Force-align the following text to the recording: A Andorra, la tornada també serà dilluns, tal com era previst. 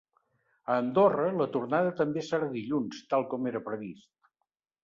A 0.69 0.77
Andorra, 0.83 1.27
la 1.41 1.47
tornada 1.57 1.93
també 2.01 2.25
serà 2.31 2.47
dilluns, 2.57 3.05
tal 3.15 3.29
com 3.35 3.47
era 3.53 3.63
previst. 3.71 4.13